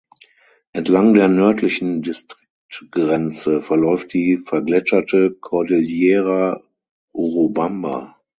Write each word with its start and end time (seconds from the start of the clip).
Entlang 0.73 1.13
der 1.13 1.27
nördlichen 1.27 2.01
Distriktgrenze 2.01 3.61
verläuft 3.61 4.13
die 4.13 4.37
vergletscherte 4.43 5.31
Cordillera 5.41 6.59
Urubamba. 7.13 8.19